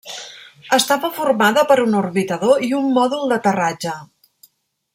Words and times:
Estava 0.77 1.11
formada 1.17 1.65
per 1.71 1.77
un 1.83 1.93
orbitador 1.99 2.65
i 2.69 2.71
un 2.79 2.89
mòdul 2.97 3.29
d'aterratge. 3.33 3.93